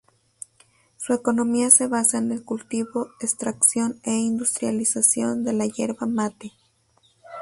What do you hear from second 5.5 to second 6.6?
la Yerba Mate.